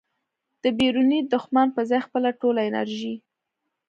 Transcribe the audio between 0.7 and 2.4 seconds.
بیروني دښمن په ځای خپله